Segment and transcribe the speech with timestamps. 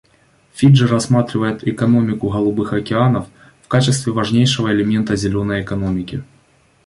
[0.55, 3.27] Фиджи рассматривает «экономику голубых океанов»
[3.61, 6.23] в качестве важнейшего элемента «зеленой экономики».